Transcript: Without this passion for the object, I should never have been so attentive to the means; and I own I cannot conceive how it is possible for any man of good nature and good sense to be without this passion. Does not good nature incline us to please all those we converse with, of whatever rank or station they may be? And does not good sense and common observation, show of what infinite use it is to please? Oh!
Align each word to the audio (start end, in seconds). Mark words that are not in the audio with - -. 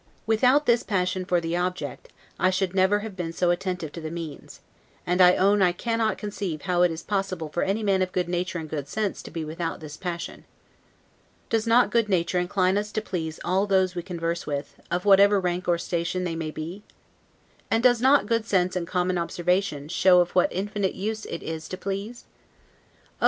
Without 0.25 0.65
this 0.65 0.81
passion 0.81 1.25
for 1.25 1.39
the 1.39 1.55
object, 1.55 2.09
I 2.39 2.49
should 2.49 2.73
never 2.73 3.01
have 3.01 3.15
been 3.15 3.31
so 3.31 3.51
attentive 3.51 3.91
to 3.91 4.01
the 4.01 4.09
means; 4.09 4.59
and 5.05 5.21
I 5.21 5.35
own 5.35 5.61
I 5.61 5.73
cannot 5.73 6.17
conceive 6.17 6.63
how 6.63 6.81
it 6.81 6.89
is 6.89 7.03
possible 7.03 7.49
for 7.49 7.61
any 7.61 7.83
man 7.83 8.01
of 8.01 8.11
good 8.11 8.27
nature 8.27 8.57
and 8.57 8.67
good 8.67 8.87
sense 8.87 9.21
to 9.21 9.29
be 9.29 9.45
without 9.45 9.79
this 9.79 9.97
passion. 9.97 10.45
Does 11.51 11.67
not 11.67 11.91
good 11.91 12.09
nature 12.09 12.39
incline 12.39 12.79
us 12.79 12.91
to 12.93 12.99
please 13.03 13.39
all 13.45 13.67
those 13.67 13.93
we 13.93 14.01
converse 14.01 14.47
with, 14.47 14.73
of 14.89 15.05
whatever 15.05 15.39
rank 15.39 15.67
or 15.67 15.77
station 15.77 16.23
they 16.23 16.35
may 16.35 16.49
be? 16.49 16.81
And 17.69 17.83
does 17.83 18.01
not 18.01 18.25
good 18.25 18.47
sense 18.47 18.75
and 18.75 18.87
common 18.87 19.19
observation, 19.19 19.87
show 19.87 20.19
of 20.19 20.31
what 20.31 20.51
infinite 20.51 20.95
use 20.95 21.25
it 21.27 21.43
is 21.43 21.67
to 21.69 21.77
please? 21.77 22.25
Oh! 23.07 23.09